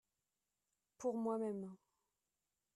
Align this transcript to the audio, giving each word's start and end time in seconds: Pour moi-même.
Pour 0.97 1.15
moi-même. 1.15 1.75